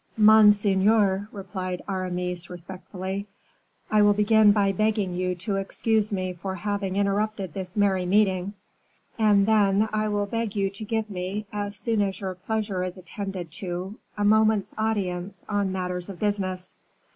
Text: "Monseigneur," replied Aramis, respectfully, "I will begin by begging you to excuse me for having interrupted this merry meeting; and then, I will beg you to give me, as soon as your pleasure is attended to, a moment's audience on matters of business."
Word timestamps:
"Monseigneur," 0.17 1.29
replied 1.31 1.83
Aramis, 1.87 2.49
respectfully, 2.49 3.27
"I 3.91 4.01
will 4.01 4.15
begin 4.15 4.51
by 4.51 4.71
begging 4.71 5.13
you 5.13 5.35
to 5.35 5.57
excuse 5.57 6.11
me 6.11 6.33
for 6.33 6.55
having 6.55 6.95
interrupted 6.95 7.53
this 7.53 7.77
merry 7.77 8.07
meeting; 8.07 8.53
and 9.19 9.45
then, 9.45 9.87
I 9.93 10.07
will 10.07 10.25
beg 10.25 10.55
you 10.55 10.71
to 10.71 10.83
give 10.83 11.07
me, 11.11 11.45
as 11.53 11.75
soon 11.77 12.01
as 12.01 12.19
your 12.19 12.33
pleasure 12.33 12.81
is 12.83 12.97
attended 12.97 13.51
to, 13.61 13.99
a 14.17 14.25
moment's 14.25 14.73
audience 14.75 15.45
on 15.47 15.71
matters 15.71 16.09
of 16.09 16.17
business." 16.17 16.73